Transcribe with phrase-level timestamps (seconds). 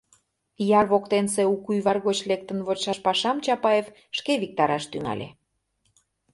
[0.79, 5.27] Яр воктенсе у кӱвар гоч лектын вочшаш пашам Чапаев шке виктараш тӱҥале.